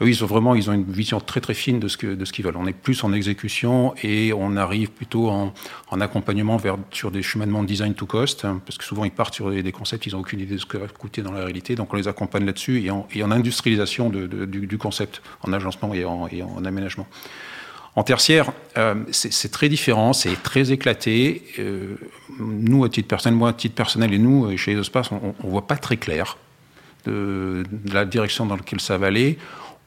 Eux, 0.01 0.09
ils 0.09 0.25
ont 0.25 0.27
vraiment 0.27 0.55
ils 0.55 0.69
ont 0.71 0.73
une 0.73 0.91
vision 0.91 1.21
très 1.21 1.41
très 1.41 1.55
fine 1.55 1.79
de 1.79 1.89
ce 1.89 1.97
que 1.97 2.07
de 2.07 2.25
ce 2.25 2.33
qu'ils 2.33 2.45
veulent. 2.45 2.57
On 2.57 2.67
est 2.67 2.73
plus 2.73 3.05
en 3.05 3.13
exécution 3.13 3.95
et 4.03 4.33
on 4.33 4.57
arrive 4.57 4.91
plutôt 4.91 5.29
en, 5.31 5.55
en 5.91 6.01
accompagnement 6.01 6.61
sur 6.91 7.11
des 7.11 7.23
cheminements 7.23 7.63
de 7.63 7.69
design 7.69 7.95
to 7.95 8.07
cost, 8.07 8.45
hein, 8.45 8.61
parce 8.67 8.79
que 8.79 8.85
souvent 8.85 9.05
ils 9.05 9.11
partent 9.11 9.35
sur 9.35 9.51
des, 9.51 9.73
concepts, 9.73 10.07
ils 10.07 10.13
n'ont 10.13 10.21
aucune 10.21 10.41
idée 10.41 10.55
de 10.55 10.61
ce 10.61 10.67
que 10.67 10.77
va 10.77 10.89
coûter 10.89 11.23
dans 11.23 11.33
la 11.33 11.45
réalité, 11.45 11.77
donc 11.77 11.93
on 11.93 11.97
les 11.97 12.09
accompagne 12.09 12.45
là-dessus 12.45 12.83
et 12.83 12.91
en, 12.91 13.31
industrialisation 13.31 14.11
du, 14.11 14.79
concept, 14.79 15.23
en 15.43 15.53
agencement 15.53 15.95
et 15.95 16.05
en, 16.05 16.65
aménagement. 16.65 17.07
En 17.97 18.03
tertiaire, 18.03 18.51
euh, 18.77 18.97
c'est 19.13 19.53
très 19.53 19.69
différent, 19.69 20.13
c'est 20.13 20.43
très 20.43 20.73
éclaté. 20.73 21.45
Euh, 21.61 21.95
nous, 22.41 22.85
à 22.85 22.89
titre 22.89 23.07
personnel, 23.07 23.39
moi, 23.39 23.51
à 23.51 23.53
titre 23.53 23.77
personnel 23.77 24.13
et 24.13 24.19
nous, 24.19 24.47
euh, 24.47 24.57
chez 24.57 24.73
Esospace, 24.73 25.13
on 25.13 25.33
ne 25.47 25.51
voit 25.51 25.69
pas 25.69 25.77
très 25.77 25.97
clair 25.97 26.37
de, 27.07 27.63
la 27.93 28.05
direction 28.05 28.47
dans 28.47 28.57
laquelle 28.57 28.81
ça 28.81 28.99
va 28.99 29.07
aller 29.07 29.39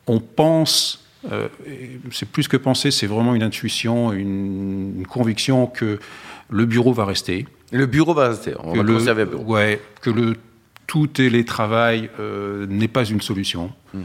on 0.07 0.19
pense, 0.19 1.03
euh, 1.31 1.47
c'est 2.11 2.29
plus 2.29 2.47
que 2.47 2.57
penser, 2.57 2.91
c'est 2.91 3.07
vraiment 3.07 3.35
une 3.35 3.43
intuition, 3.43 4.13
une, 4.13 5.05
conviction 5.07 5.67
que 5.67 5.99
le 6.49 6.65
bureau 6.65 6.93
va 6.93 7.05
rester. 7.05 7.45
Le 7.71 7.85
bureau 7.85 8.13
va 8.13 8.29
rester, 8.29 8.53
on 8.63 8.73
va 8.73 8.83
le, 8.83 8.93
conserver 8.93 9.25
le 9.25 9.31
bureau. 9.31 9.43
Ouais, 9.43 9.81
que 10.01 10.09
le 10.09 10.35
tout 10.87 11.07
télétravail 11.07 12.09
euh, 12.19 12.65
n'est 12.67 12.87
pas 12.87 13.03
une 13.03 13.21
solution. 13.21 13.71
Hmm. 13.93 14.03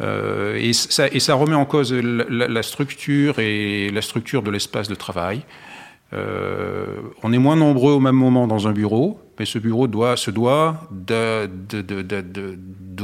Euh, 0.00 0.56
et, 0.56 0.72
ça, 0.72 1.08
et, 1.08 1.20
ça, 1.20 1.34
remet 1.34 1.54
en 1.54 1.64
cause 1.64 1.92
la, 1.92 2.62
structure 2.62 3.38
et 3.40 3.90
la 3.90 4.02
structure 4.02 4.42
de 4.42 4.50
l'espace 4.50 4.88
de 4.88 4.94
travail. 4.94 5.42
on 6.12 7.32
est 7.32 7.38
moins 7.38 7.56
nombreux 7.56 7.92
au 7.92 8.00
même 8.00 8.14
moment 8.14 8.46
dans 8.46 8.68
un 8.68 8.72
bureau, 8.72 9.20
mais 9.38 9.44
ce 9.44 9.58
bureau 9.58 9.88
doit, 9.88 10.16
se 10.16 10.30
doit 10.30 10.88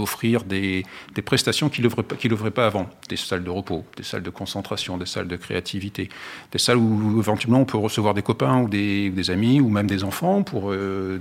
d'offrir 0.00 0.44
des, 0.44 0.84
prestations 1.24 1.68
qu'il 1.68 1.84
n'offrait 1.84 2.50
pas, 2.50 2.66
avant. 2.66 2.88
Des 3.08 3.16
salles 3.16 3.44
de 3.44 3.50
repos, 3.50 3.84
des 3.96 4.02
salles 4.02 4.22
de 4.22 4.30
concentration, 4.30 4.96
des 4.96 5.06
salles 5.06 5.28
de 5.28 5.36
créativité, 5.36 6.08
des 6.52 6.58
salles 6.58 6.78
où 6.78 7.18
éventuellement 7.18 7.60
on 7.60 7.64
peut 7.64 7.78
recevoir 7.78 8.14
des 8.14 8.22
copains 8.22 8.62
ou 8.62 8.68
des, 8.68 9.30
amis 9.30 9.60
ou 9.60 9.68
même 9.68 9.86
des 9.86 10.04
enfants. 10.04 10.44
Euh, 10.54 11.18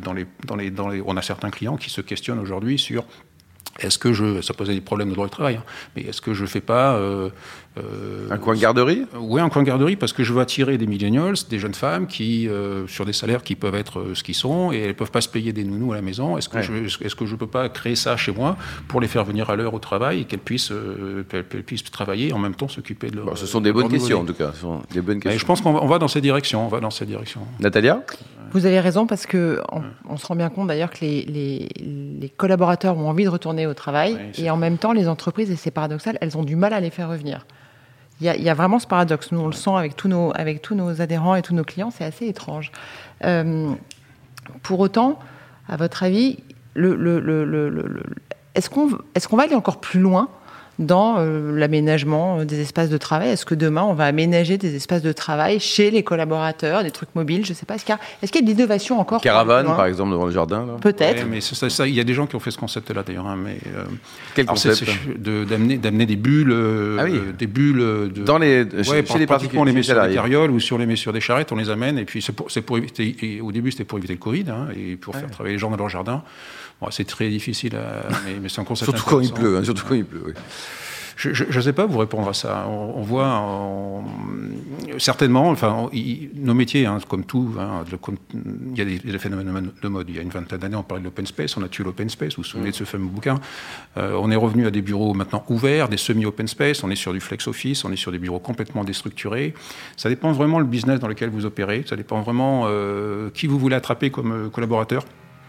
on 1.07 1.17
a 1.17 1.21
certains 1.21 1.49
clients 1.49 1.77
qui 1.77 1.89
se 1.89 2.01
questionnent 2.01 2.39
aujourd'hui 2.39 2.79
sur 2.79 3.03
est-ce 3.79 3.97
que 3.97 4.13
je, 4.13 4.41
ça 4.41 4.53
posait 4.53 4.73
des 4.73 4.81
problèmes 4.81 5.09
de 5.09 5.13
droit 5.13 5.27
du 5.27 5.31
travail, 5.31 5.55
hein, 5.55 5.63
mais 5.95 6.03
est-ce 6.03 6.21
que 6.21 6.33
je 6.33 6.45
fais 6.45 6.61
pas 6.61 6.95
euh, 6.95 7.29
euh, 7.77 8.27
un 8.29 8.37
coin 8.37 8.55
de 8.55 8.59
garderie? 8.59 9.05
Oui, 9.17 9.41
un 9.41 9.49
coin 9.49 9.63
de 9.63 9.67
garderie 9.67 9.95
parce 9.95 10.13
que 10.13 10.23
je 10.23 10.33
veux 10.33 10.41
attirer 10.41 10.77
des 10.77 10.87
millennials, 10.87 11.35
des 11.49 11.59
jeunes 11.59 11.73
femmes 11.73 12.07
qui, 12.07 12.47
euh, 12.47 12.87
sur 12.87 13.05
des 13.05 13.13
salaires 13.13 13.43
qui 13.43 13.55
peuvent 13.55 13.75
être 13.75 14.13
ce 14.13 14.23
qu'ils 14.23 14.35
sont 14.35 14.71
et 14.71 14.79
elles 14.79 14.95
peuvent 14.95 15.11
pas 15.11 15.21
se 15.21 15.29
payer 15.29 15.53
des 15.53 15.63
nounous 15.63 15.93
à 15.93 15.95
la 15.95 16.01
maison. 16.01 16.37
Est-ce 16.37 16.49
que 16.49 16.61
je, 16.61 16.73
est-ce 17.03 17.15
que 17.15 17.25
je 17.25 17.35
peux 17.35 17.47
pas 17.47 17.69
créer 17.69 17.95
ça 17.95 18.17
chez 18.17 18.31
moi 18.31 18.57
pour 18.87 19.01
les 19.01 19.07
faire 19.07 19.23
venir 19.23 19.49
à 19.49 19.55
l'heure 19.55 19.73
au 19.73 19.79
travail 19.79 20.21
et 20.21 20.23
qu'elles 20.25 20.39
puissent, 20.39 20.73
puissent 21.65 21.83
travailler 21.83 22.29
et 22.29 22.33
en 22.33 22.39
même 22.39 22.55
temps 22.55 22.67
s'occuper 22.67 23.09
de 23.09 23.17
leur. 23.17 23.37
ce 23.37 23.45
sont 23.45 23.61
des 23.61 23.71
bonnes 23.71 23.89
questions 23.89 24.21
en 24.21 24.25
tout 24.25 24.33
cas. 24.33 24.51
Ce 24.53 24.61
sont 24.61 24.81
des 24.91 25.01
bonnes 25.01 25.19
questions. 25.19 25.39
je 25.39 25.45
pense 25.45 25.61
qu'on 25.61 25.73
va, 25.73 25.83
on 25.83 25.87
va 25.87 25.99
dans 25.99 26.07
cette 26.07 26.23
direction. 26.23 26.65
On 26.65 26.69
va 26.69 26.79
dans 26.79 26.91
cette 26.91 27.07
direction. 27.07 27.41
Natalia? 27.59 28.03
Vous 28.51 28.65
avez 28.65 28.79
raison 28.79 29.07
parce 29.07 29.25
que 29.25 29.61
on, 30.07 30.17
se 30.17 30.25
rend 30.27 30.35
bien 30.35 30.49
compte 30.49 30.67
d'ailleurs 30.67 30.89
que 30.89 30.99
les, 31.01 31.69
les, 31.79 32.29
collaborateurs 32.29 32.97
ont 32.97 33.09
envie 33.09 33.23
de 33.23 33.29
retourner 33.29 33.67
au 33.67 33.73
travail 33.73 34.17
et 34.37 34.49
en 34.49 34.57
même 34.57 34.77
temps 34.77 34.93
les 34.93 35.07
entreprises, 35.07 35.51
et 35.51 35.55
c'est 35.55 35.71
paradoxal, 35.71 36.17
elles 36.21 36.37
ont 36.37 36.43
du 36.43 36.55
mal 36.55 36.73
à 36.73 36.79
les 36.79 36.89
faire 36.89 37.09
revenir. 37.09 37.45
Il 38.21 38.27
y, 38.27 38.49
a, 38.49 38.53
vraiment 38.53 38.79
ce 38.79 38.87
paradoxe. 38.87 39.31
Nous, 39.31 39.39
on 39.39 39.47
le 39.47 39.53
sent 39.53 39.71
avec 39.77 39.95
tous 39.95 40.09
nos, 40.09 40.33
avec 40.35 40.61
tous 40.61 40.75
nos 40.75 41.01
adhérents 41.01 41.35
et 41.35 41.41
tous 41.41 41.53
nos 41.53 41.63
clients, 41.63 41.89
c'est 41.89 42.03
assez 42.03 42.27
étrange. 42.27 42.69
Euh, 43.23 43.71
pour 44.61 44.81
autant, 44.81 45.19
à 45.69 45.77
votre 45.77 46.03
avis, 46.03 46.37
le, 46.73 46.95
le, 46.95 48.03
est-ce 48.55 48.69
qu'on 48.69 48.89
est 49.15 49.25
qu'on 49.25 49.37
va 49.37 49.43
aller 49.43 49.55
encore 49.55 49.79
plus 49.79 50.01
loin 50.01 50.27
dans 50.79 51.17
euh, 51.19 51.51
l'aménagement 51.57 52.39
euh, 52.39 52.45
des 52.45 52.61
espaces 52.61 52.89
de 52.89 52.97
travail 52.97 53.29
Est-ce 53.29 53.45
que 53.45 53.53
demain, 53.53 53.83
on 53.83 53.93
va 53.93 54.05
aménager 54.05 54.57
des 54.57 54.75
espaces 54.75 55.01
de 55.01 55.11
travail 55.11 55.59
chez 55.59 55.91
les 55.91 56.03
collaborateurs, 56.03 56.83
des 56.83 56.91
trucs 56.91 57.13
mobiles? 57.15 57.45
Je 57.45 57.51
ne 57.51 57.55
sais 57.55 57.65
pas. 57.65 57.75
Est-ce 57.75 57.83
qu'il 57.83 57.93
y, 57.93 58.37
a 58.37 58.41
de 58.41 58.47
l'innovation 58.47 58.99
encore? 58.99 59.21
Caravane, 59.21 59.65
par 59.65 59.85
exemple, 59.85 60.11
devant 60.11 60.25
le 60.25 60.31
jardin 60.31 60.65
Peut-être. 60.81 61.25
mais 61.29 61.41
ça, 61.41 61.85
il 61.85 61.93
y 61.93 61.99
a 61.99 62.03
des 62.03 62.13
gens 62.13 62.25
qui 62.25 62.35
ont 62.35 62.39
fait 62.39 62.51
ce 62.51 62.57
concept-là, 62.57 63.03
d'ailleurs. 63.03 63.27
Hein, 63.27 63.37
mais, 63.37 63.57
euh, 63.75 63.83
Quel 64.33 64.45
concept? 64.45 64.85
D'amener 65.19 66.05
des 66.05 66.15
bulles, 66.15 66.55
ah 66.97 67.05
des 67.37 67.47
bulles 67.47 68.11
de, 68.13 68.23
dans 68.23 68.37
les, 68.37 68.65
chez, 68.83 69.03
les 69.19 69.25
pratiquement 69.25 69.61
on 69.61 69.65
les 69.65 69.73
met 69.73 69.83
sur 69.83 70.01
des 70.01 70.13
carrioles 70.13 70.51
ou 70.51 70.59
sur 70.59 70.77
les 70.77 70.85
met 70.85 70.95
sur 70.95 71.11
des 71.11 71.21
charrettes, 71.21 71.51
on 71.51 71.57
les 71.57 71.69
amène. 71.69 71.97
Et 71.97 72.05
puis, 72.05 72.21
c'est 72.21 72.31
pour, 72.31 72.47
pour, 72.65 72.77
éviter. 72.77 73.41
au 73.41 73.51
début, 73.51 73.71
c'était 73.71 73.83
pour 73.83 73.97
éviter 73.97 74.13
le 74.13 74.19
Covid 74.19 74.45
hein, 74.49 74.67
et 74.75 74.95
pour 74.95 75.15
faire 75.15 75.29
travailler 75.29 75.55
les 75.55 75.59
gens 75.59 75.69
dans 75.69 75.77
leur 75.77 75.89
jardin 75.89 76.23
c'est 76.91 77.05
très 77.05 77.29
difficile, 77.29 77.75
à, 77.75 78.07
mais, 78.25 78.39
mais 78.41 78.49
c'est 78.49 78.61
un 78.61 78.63
concept 78.63 78.91
surtout 78.95 79.09
quand 79.09 79.19
il 79.19 79.33
pleut, 79.33 79.57
hein, 79.57 79.63
surtout 79.63 79.83
quand 79.87 79.95
il 79.95 80.05
pleut. 80.05 80.23
Oui. 80.27 80.33
Je 81.19 81.43
ne 81.43 81.61
sais 81.61 81.73
pas 81.73 81.85
vous 81.85 81.97
répondre 81.97 82.29
à 82.29 82.33
ça. 82.33 82.65
On, 82.69 83.01
voit 83.01 83.43
certainement, 84.99 85.49
enfin, 85.49 85.89
nos 86.35 86.53
métiers, 86.53 86.85
hein, 86.85 86.97
comme 87.09 87.25
tout, 87.25 87.53
hein, 87.59 87.83
il 88.71 88.77
y 88.77 88.81
a 88.81 88.85
des, 88.85 89.19
phénomènes 89.19 89.71
de 89.81 89.87
mode. 89.89 90.07
Il 90.07 90.15
y 90.15 90.19
a 90.19 90.21
une 90.21 90.29
vingtaine 90.29 90.59
d'années, 90.59 90.77
on 90.77 90.83
parlait 90.83 91.01
de 91.01 91.05
l'open 91.05 91.25
space, 91.25 91.57
on 91.57 91.63
a 91.63 91.67
tué 91.67 91.83
l'open 91.83 92.07
space. 92.09 92.37
Vous 92.37 92.43
vous 92.43 92.47
souvenez 92.47 92.71
de 92.71 92.75
ce 92.75 92.85
fameux 92.85 93.07
bouquin 93.07 93.37
euh, 93.97 94.17
On 94.17 94.31
est 94.31 94.37
revenu 94.37 94.65
à 94.65 94.71
des 94.71 94.81
bureaux 94.81 95.13
maintenant 95.13 95.43
ouverts, 95.49 95.89
des 95.89 95.97
semi-open 95.97 96.47
space. 96.47 96.85
On 96.85 96.89
est 96.89 96.95
sur 96.95 97.11
du 97.11 97.19
flex 97.19 97.47
office, 97.49 97.83
on 97.83 97.91
est 97.91 97.97
sur 97.97 98.13
des 98.13 98.19
bureaux 98.19 98.39
complètement 98.39 98.85
déstructurés. 98.85 99.53
Ça 99.97 100.07
dépend 100.07 100.31
vraiment 100.31 100.59
le 100.59 100.65
business 100.65 101.01
dans 101.01 101.09
lequel 101.09 101.29
vous 101.31 101.45
opérez. 101.45 101.83
Ça 101.85 101.97
dépend 101.97 102.21
vraiment 102.21 102.63
euh, 102.67 103.29
qui 103.33 103.47
vous 103.47 103.59
voulez 103.59 103.75
attraper 103.75 104.09
comme 104.09 104.31
euh, 104.31 104.49
collaborateur. 104.49 105.03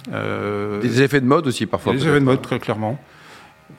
des 0.08 1.02
effets 1.02 1.20
de 1.20 1.26
mode 1.26 1.46
aussi 1.46 1.66
parfois. 1.66 1.92
Des 1.92 2.08
effets 2.08 2.18
de 2.18 2.24
mode 2.24 2.42
très 2.42 2.58
clairement 2.58 2.98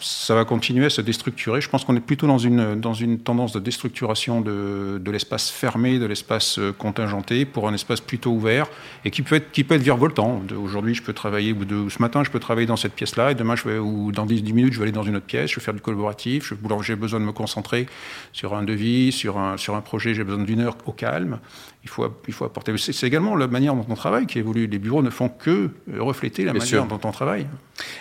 ça 0.01 0.35
va 0.35 0.45
continuer 0.45 0.85
à 0.85 0.89
se 0.89 1.01
déstructurer. 1.01 1.61
Je 1.61 1.69
pense 1.69 1.85
qu'on 1.85 1.95
est 1.95 2.01
plutôt 2.01 2.27
dans 2.27 2.37
une, 2.37 2.79
dans 2.79 2.93
une 2.93 3.19
tendance 3.19 3.53
de 3.53 3.59
déstructuration 3.59 4.41
de, 4.41 4.99
de 5.03 5.11
l'espace 5.11 5.49
fermé, 5.49 5.99
de 5.99 6.05
l'espace 6.05 6.59
euh, 6.59 6.71
contingenté, 6.71 7.45
pour 7.45 7.67
un 7.67 7.73
espace 7.73 8.01
plutôt 8.01 8.31
ouvert 8.31 8.67
et 9.05 9.11
qui 9.11 9.21
peut 9.21 9.35
être, 9.35 9.51
qui 9.51 9.63
peut 9.63 9.75
être 9.75 9.81
virevoltant. 9.81 10.41
Aujourd'hui, 10.61 10.95
je 10.95 11.03
peux 11.03 11.13
travailler, 11.13 11.53
ou 11.53 11.89
ce 11.89 12.01
matin, 12.01 12.23
je 12.23 12.31
peux 12.31 12.39
travailler 12.39 12.67
dans 12.67 12.75
cette 12.75 12.93
pièce-là, 12.93 13.31
et 13.31 13.35
demain, 13.35 13.55
ou 13.79 14.11
dans 14.11 14.25
10, 14.25 14.43
10, 14.43 14.53
minutes, 14.53 14.73
je 14.73 14.79
vais 14.79 14.83
aller 14.83 14.91
dans 14.91 15.03
une 15.03 15.15
autre 15.15 15.25
pièce, 15.25 15.51
je 15.51 15.55
vais 15.55 15.61
faire 15.61 15.73
du 15.73 15.81
collaboratif, 15.81 16.53
j'ai 16.81 16.95
besoin 16.95 17.19
de 17.19 17.25
me 17.25 17.31
concentrer 17.31 17.87
sur 18.33 18.55
un 18.55 18.63
devis, 18.63 19.11
sur 19.11 19.37
un, 19.37 19.57
sur 19.57 19.75
un 19.75 19.81
projet, 19.81 20.13
j'ai 20.13 20.23
besoin 20.23 20.43
d'une 20.43 20.61
heure 20.61 20.77
au 20.85 20.91
calme 20.91 21.39
il 21.83 21.89
faut, 21.89 22.05
il 22.27 22.33
faut 22.33 22.45
apporter. 22.45 22.73
C'est 22.77 23.07
également 23.07 23.35
la 23.35 23.47
manière 23.47 23.73
dont 23.73 23.85
on 23.89 23.95
travaille 23.95 24.27
qui 24.27 24.37
évolue. 24.37 24.67
Les 24.67 24.77
bureaux 24.77 25.01
ne 25.01 25.09
font 25.09 25.29
que 25.29 25.71
refléter 25.97 26.43
la 26.43 26.53
manière 26.53 26.85
dont 26.85 26.99
on 27.03 27.11
travaille. 27.11 27.47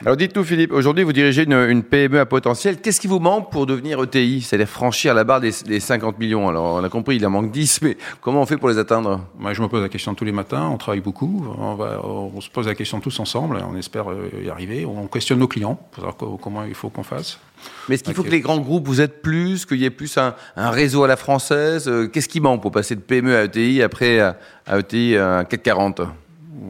Alors 0.05 0.17
dites-nous, 0.17 0.45
Philippe, 0.45 0.73
aujourd'hui 0.73 1.03
vous 1.03 1.15
dirigez 1.15 1.45
une, 1.45 1.83
PME 1.83 2.21
à 2.21 2.27
potentiel. 2.27 2.81
Qu'est-ce 2.81 3.01
qui 3.01 3.07
vous 3.07 3.21
manque 3.21 3.51
pour 3.51 3.65
devenir 3.65 4.03
ETI 4.03 4.43
C'est-à-dire 4.43 4.69
franchir 4.69 5.15
la 5.15 5.25
barre 5.25 5.41
des, 5.41 5.81
50 5.81 6.19
millions. 6.19 6.49
Alors 6.49 6.75
on 6.75 6.85
a 6.85 6.89
compris, 6.91 7.17
il 7.17 7.27
en 7.27 7.31
manque 7.31 7.51
10, 7.51 7.81
mais 7.83 7.97
comment 8.21 8.43
on 8.43 8.47
fait 8.47 8.59
pour 8.59 8.69
les 8.69 8.77
atteindre? 8.77 9.21
Moi, 9.39 9.55
Je 9.55 9.63
me 9.63 9.69
pose 9.69 9.81
la 9.81 9.89
question 9.89 10.15
tous 10.15 10.27
les 10.27 10.33
matins. 10.33 10.69
On 10.69 10.77
travaille 10.77 11.01
beaucoup. 11.01 11.47
On, 11.59 11.75
va, 11.75 12.05
on 12.05 12.41
se 12.43 12.51
pose 12.51 12.67
la 12.67 12.75
question 12.75 13.01
tous 13.01 13.19
ensemble. 13.19 13.59
On 13.67 13.77
espère 13.77 14.11
euh, 14.11 14.29
y 14.45 14.51
arriver. 14.51 14.85
On 14.85 15.07
questionne 15.07 15.39
nos 15.39 15.49
clients 15.49 15.77
pour 15.93 16.05
savoir 16.05 16.39
comment 16.41 16.65
il 16.65 16.75
faut 16.75 16.91
qu'on 16.91 17.03
fasse. 17.03 17.39
Mais 17.88 17.95
est-ce 17.95 18.05
qu'il 18.05 18.14
faut 18.14 18.23
que 18.23 18.31
les 18.31 18.40
grands 18.40 18.59
groupes 18.59 18.87
vous 18.87 19.00
aident 19.00 19.21
plus, 19.23 19.67
qu'il 19.67 19.79
y 19.79 19.85
ait 19.85 19.90
plus 19.90 20.17
un, 20.19 20.35
réseau 20.57 21.05
à 21.05 21.09
la 21.09 21.17
française 21.17 21.88
euh, 21.88 22.07
Qu'est-ce 22.07 22.29
qui 22.29 22.40
manque 22.40 22.62
pour 22.62 22.71
passer 22.71 22.95
de 22.95 23.00
PME 23.00 23.37
à 23.37 23.45
ETI 23.45 23.83
après 23.83 24.21
à, 24.21 24.37
ETI 24.79 25.17
à 25.17 25.45
CAC 25.45 25.62
40 25.62 26.02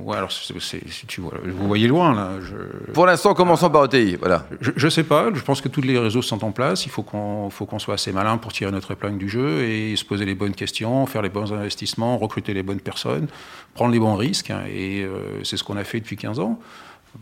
Ouais, 0.03 0.17
alors 0.17 0.31
tu 1.09 1.21
vois, 1.21 1.33
vous 1.45 1.67
voyez 1.67 1.89
loin 1.89 2.15
là. 2.15 2.31
Pour 2.95 3.07
l'instant, 3.07 3.35
commençons 3.35 3.69
par 3.71 3.85
ETI, 3.85 4.17
voilà. 4.17 4.47
Je, 4.61 4.85
ne 4.85 4.91
sais 4.91 5.03
pas. 5.03 5.31
Je 5.35 5.41
pense 5.43 5.61
que 5.61 5.69
tous 5.69 5.81
les 5.81 5.99
réseaux 5.99 6.23
sont 6.23 6.45
en 6.45 6.53
place. 6.53 6.87
Il 6.87 6.91
faut 6.91 7.03
qu'on 7.03 7.51
faut 7.51 7.67
qu'on 7.67 7.79
soit 7.79 7.95
assez 7.95 8.13
malin 8.13 8.39
pour 8.39 8.53
tirer 8.53 8.71
notre 8.71 8.93
épingle 8.93 9.19
du 9.19 9.29
jeu 9.29 9.63
et 9.63 9.97
se 9.97 10.05
poser 10.05 10.25
les 10.25 10.35
bonnes 10.35 10.55
questions, 10.55 11.07
faire 11.07 11.23
les 11.23 11.29
bons 11.29 11.53
investissements, 11.53 12.19
recruter 12.19 12.55
les 12.55 12.63
bonnes 12.63 12.81
personnes, 12.81 13.27
prendre 13.75 13.93
les 13.93 13.99
bons 13.99 14.15
risques. 14.15 14.51
Hein, 14.51 14.63
et 14.73 15.03
euh, 15.03 15.43
c'est 15.45 15.57
ce 15.57 15.65
qu'on 15.65 15.77
a 15.77 15.85
fait 15.85 16.01
depuis 16.01 16.17
15 16.17 16.39
ans 16.39 16.59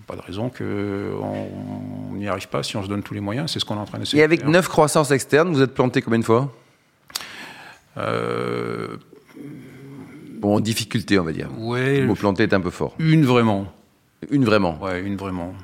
pas 0.07 0.16
de 0.16 0.23
raison 0.23 0.50
qu'on 0.50 2.14
n'y 2.14 2.28
arrive 2.28 2.49
pas 2.49 2.62
si 2.62 2.76
on 2.76 2.83
se 2.83 2.88
donne 2.88 3.02
tous 3.02 3.14
les 3.14 3.21
moyens. 3.21 3.50
C'est 3.50 3.61
ce 3.61 3.64
qu'on 3.64 3.76
est 3.76 3.80
en 3.80 3.85
train 3.85 3.99
d'essayer. 3.99 4.21
Et 4.21 4.25
avec 4.25 4.45
neuf 4.47 4.68
croissances 4.68 5.11
externes, 5.11 5.52
vous 5.52 5.62
êtes 5.62 5.75
planté 5.75 6.02
combien 6.02 6.18
de 6.18 6.25
fois 6.25 6.52
euh... 7.97 8.97
Bon, 10.38 10.57
en 10.57 10.61
difficulté, 10.61 11.18
on 11.18 11.25
va 11.25 11.33
dire. 11.33 11.49
Ouais. 11.59 12.02
Vous 12.02 12.14
planté 12.14 12.45
est 12.45 12.54
un 12.54 12.61
peu 12.61 12.71
fort. 12.71 12.95
Une 12.99 13.25
vraiment. 13.25 13.66
Une 14.30 14.44
vraiment. 14.44 14.76
Ouais, 14.82 15.00
une 15.00 15.16
vraiment. 15.16 15.54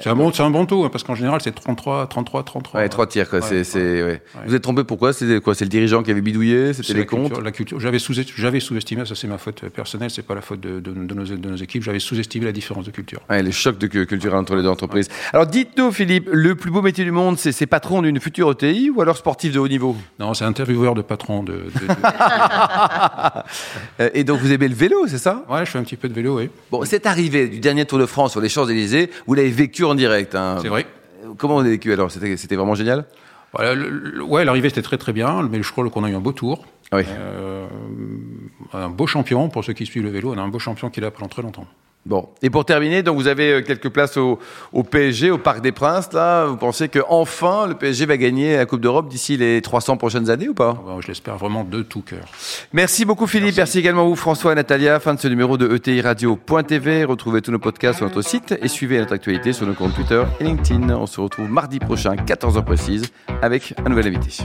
C'est 0.00 0.08
un 0.08 0.16
bon, 0.16 0.32
c'est 0.32 0.42
un 0.42 0.50
bon 0.50 0.66
taux, 0.66 0.84
hein, 0.84 0.88
parce 0.90 1.04
qu'en 1.04 1.14
général, 1.14 1.40
c'est 1.40 1.54
33, 1.54 2.08
33, 2.08 2.42
33. 2.42 2.80
Ouais, 2.80 2.88
trois 2.88 3.06
tiers, 3.06 3.30
quoi. 3.30 3.40
c'est, 3.42 3.62
c'est, 3.62 4.20
Vous 4.44 4.54
êtes 4.56 4.62
trompé 4.62 4.82
pourquoi? 4.82 5.12
C'est 5.12 5.40
quoi? 5.40 5.54
C'est 5.54 5.66
le 5.66 5.70
dirigeant 5.70 6.02
qui 6.02 6.10
avait 6.10 6.20
bidouillé? 6.20 6.72
C'était 6.74 6.94
les 6.94 7.06
comptes? 7.06 7.40
La 7.40 7.52
culture. 7.52 7.78
J'avais 7.78 8.00
sous, 8.00 8.12
j'avais 8.12 8.58
sous-estimé, 8.58 9.06
ça 9.06 9.14
c'est 9.14 9.28
ma 9.28 9.38
faute 9.38 9.68
personnelle, 9.68 10.10
c'est 10.10 10.26
pas 10.26 10.34
la 10.34 10.40
faute 10.40 10.60
de, 10.60 10.80
de, 10.80 10.92
nos, 10.92 11.24
de 11.24 11.48
nos, 11.48 11.56
équipes. 11.56 11.84
J'avais 11.84 12.00
sous-estimé 12.00 12.44
la 12.44 12.52
différence 12.52 12.86
de 12.86 12.90
culture. 12.90 13.20
Les 13.30 13.52
chocs 13.52 13.78
de 13.78 13.86
culture 13.86 14.34
entre 14.34 14.56
les 14.56 14.62
deux 14.62 14.68
entreprises. 14.68 15.08
Alors, 15.32 15.46
dites-nous, 15.46 15.92
Philippe, 15.92 16.28
le 16.32 16.56
plus 16.56 16.72
beau 16.72 16.82
métier 16.82 17.04
du 17.04 17.12
monde, 17.12 17.38
c'est, 17.38 17.52
c'est 17.52 17.66
patron 17.66 18.02
d'une 18.02 18.18
future 18.18 18.50
ETI 18.50 18.90
ou 18.90 19.00
alors 19.00 19.16
sportif 19.16 19.52
de 19.52 19.60
haut 19.60 19.68
niveau? 19.68 19.96
Non, 20.18 20.34
c'est 20.34 20.44
intervieweur 20.44 20.94
de 20.94 21.02
patron 21.02 21.44
de. 21.44 21.66
Et 24.14 24.24
donc, 24.24 24.40
vous 24.40 24.52
aimez 24.52 24.66
le 24.66 24.74
vélo, 24.74 25.06
c'est 25.06 25.18
ça? 25.18 25.44
Ouais, 25.48 25.64
je 25.64 25.70
fais 25.70 25.78
un 25.78 25.84
petit 25.84 25.96
peu 25.96 26.08
de 26.08 26.14
vélo, 26.14 26.38
oui. 26.38 26.50
Bon, 26.70 26.84
c'est 26.84 27.06
arrivé 27.06 27.59
du 27.60 27.68
dernier 27.68 27.84
Tour 27.84 27.98
de 27.98 28.06
France 28.06 28.32
sur 28.32 28.40
les 28.40 28.48
Champs-Élysées, 28.48 29.10
vous 29.26 29.34
l'avez 29.34 29.50
vécu 29.50 29.84
en 29.84 29.94
direct. 29.94 30.34
Hein. 30.34 30.58
C'est 30.62 30.68
vrai. 30.68 30.86
Comment 31.36 31.54
vous 31.54 31.60
l'avez 31.60 31.72
vécu 31.72 31.92
alors? 31.92 32.10
C'était 32.10 32.56
vraiment 32.56 32.74
génial? 32.74 33.04
Voilà, 33.52 33.74
Ouais, 34.24 34.44
l'arrivée 34.44 34.68
c'était 34.70 34.82
très 34.82 34.96
très 34.96 35.12
bien, 35.12 35.42
mais 35.50 35.62
je 35.62 35.70
crois 35.70 35.88
qu'on 35.90 36.04
a 36.04 36.10
eu 36.10 36.14
un 36.14 36.20
beau 36.20 36.32
tour. 36.32 36.64
Oui. 36.92 37.02
Euh, 37.08 37.66
un 38.72 38.88
beau 38.88 39.06
champion, 39.06 39.48
pour 39.48 39.64
ceux 39.64 39.72
qui 39.74 39.86
suivent 39.86 40.04
le 40.04 40.10
vélo, 40.10 40.32
on 40.34 40.38
a 40.38 40.42
un 40.42 40.48
beau 40.48 40.58
champion 40.58 40.88
qui 40.90 41.00
est 41.00 41.02
là 41.02 41.10
pendant 41.10 41.28
très 41.28 41.42
longtemps. 41.42 41.66
Bon, 42.06 42.30
et 42.40 42.48
pour 42.48 42.64
terminer, 42.64 43.02
donc 43.02 43.16
vous 43.16 43.26
avez 43.26 43.52
euh, 43.52 43.62
quelques 43.62 43.90
places 43.90 44.16
au, 44.16 44.38
PSG, 44.90 45.30
au 45.30 45.36
Parc 45.36 45.60
des 45.60 45.70
Princes. 45.70 46.10
Là, 46.14 46.46
vous 46.46 46.56
pensez 46.56 46.88
que 46.88 46.98
enfin 47.08 47.66
le 47.66 47.74
PSG 47.74 48.06
va 48.06 48.16
gagner 48.16 48.56
la 48.56 48.64
Coupe 48.64 48.80
d'Europe 48.80 49.08
d'ici 49.08 49.36
les 49.36 49.60
300 49.60 49.98
prochaines 49.98 50.30
années 50.30 50.48
ou 50.48 50.54
pas? 50.54 50.82
Je 51.00 51.08
l'espère 51.08 51.36
vraiment 51.36 51.62
de 51.62 51.82
tout 51.82 52.00
cœur. 52.00 52.24
Merci 52.72 53.04
beaucoup 53.04 53.26
Philippe, 53.26 53.56
merci. 53.58 53.78
également 53.78 54.06
vous 54.06 54.16
François 54.16 54.52
et 54.52 54.54
Natalia. 54.54 54.98
Fin 54.98 55.12
de 55.14 55.20
ce 55.20 55.28
numéro 55.28 55.58
de 55.58 55.74
ETI 55.74 56.00
Radio.tv. 56.00 57.04
Retrouvez 57.04 57.42
tous 57.42 57.52
nos 57.52 57.58
podcasts 57.58 57.98
sur 57.98 58.06
notre 58.06 58.22
site 58.22 58.58
et 58.62 58.68
suivez 58.68 58.98
notre 58.98 59.12
actualité 59.12 59.52
sur 59.52 59.66
nos 59.66 59.74
comptes 59.74 59.94
Twitter 59.94 60.22
et 60.40 60.44
LinkedIn. 60.44 60.88
On 60.96 61.06
se 61.06 61.20
retrouve 61.20 61.50
mardi 61.50 61.80
prochain, 61.80 62.14
14h 62.14 62.64
précise, 62.64 63.04
avec 63.42 63.74
un 63.84 63.90
nouvel 63.90 64.06
invité. 64.06 64.44